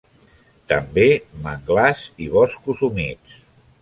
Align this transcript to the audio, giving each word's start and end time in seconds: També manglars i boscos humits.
També 0.71 1.03
manglars 1.47 2.03
i 2.25 2.31
boscos 2.39 2.83
humits. 2.89 3.37